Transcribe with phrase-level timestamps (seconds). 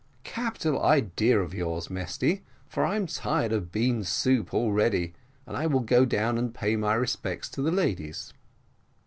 [0.23, 5.13] "Capital idea of yours, Mesty, for I'm tired of bean soup already,
[5.45, 8.33] and I will go down and pay my respects to the ladies."